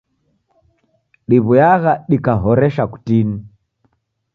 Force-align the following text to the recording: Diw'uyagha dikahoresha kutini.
Diw'uyagha 1.29 1.93
dikahoresha 2.09 2.83
kutini. 2.91 3.37